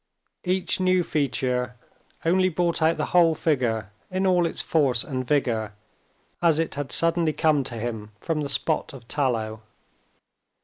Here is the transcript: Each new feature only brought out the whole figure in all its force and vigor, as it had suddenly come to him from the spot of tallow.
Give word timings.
Each 0.45 0.79
new 0.79 1.03
feature 1.03 1.75
only 2.25 2.49
brought 2.49 2.81
out 2.81 2.97
the 2.97 3.05
whole 3.13 3.35
figure 3.35 3.91
in 4.09 4.25
all 4.25 4.47
its 4.47 4.59
force 4.59 5.03
and 5.03 5.23
vigor, 5.27 5.73
as 6.41 6.57
it 6.57 6.73
had 6.73 6.91
suddenly 6.91 7.33
come 7.33 7.63
to 7.65 7.75
him 7.75 8.11
from 8.19 8.41
the 8.41 8.49
spot 8.49 8.93
of 8.93 9.07
tallow. 9.07 9.61